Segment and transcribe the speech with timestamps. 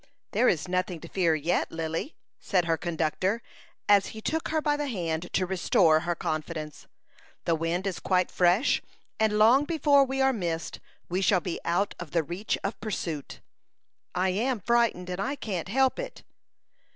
[0.31, 3.43] "There is nothing to fear yet, Lily," said her conductor,
[3.87, 6.87] as he took her by the hand to restore her confidence.
[7.45, 8.81] "The wind is quite fresh,
[9.19, 13.41] and long before we are missed we shall be out of the reach of pursuit."
[14.15, 16.23] "I am frightened, and I can't help it."